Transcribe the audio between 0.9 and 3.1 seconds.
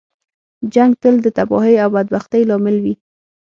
تل د تباهۍ او بدبختۍ لامل وي.